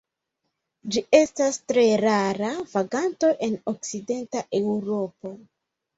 Ĝi 0.95 1.03
estas 1.17 1.59
tre 1.73 1.83
rara 2.03 2.49
vaganto 2.73 3.29
en 3.49 3.55
okcidenta 3.73 4.43
Eŭropo. 4.61 5.35